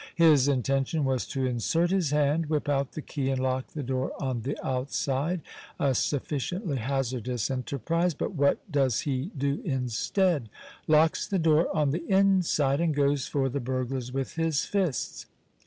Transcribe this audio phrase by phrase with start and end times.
[0.15, 4.13] His intention was to insert his hand, whip out the key, and lock the door
[4.19, 5.41] on the outside,
[5.79, 10.49] a sufficiently hazardous enterprise; but what does he do instead?
[10.87, 15.27] Locks the door on the inside, and goes for the burglars with his fists!